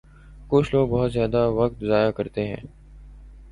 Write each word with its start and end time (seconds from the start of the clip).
کچھ 0.47 0.73
لوگ 0.75 0.87
بہت 0.89 1.11
زیادہ 1.13 1.45
وقت 1.49 1.83
ضائع 1.83 2.11
کرتے 2.11 2.47
ہیں 2.47 2.61